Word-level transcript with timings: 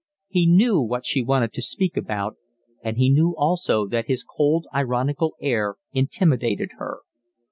He 0.29 0.47
knew 0.47 0.81
what 0.81 1.05
she 1.05 1.21
wanted 1.21 1.53
to 1.53 1.61
speak 1.61 1.95
about, 1.95 2.35
and 2.83 2.97
he 2.97 3.11
knew 3.11 3.35
also 3.37 3.85
that 3.89 4.07
his 4.07 4.23
cold, 4.23 4.65
ironical 4.73 5.35
air 5.39 5.75
intimidated 5.93 6.71
her. 6.79 7.01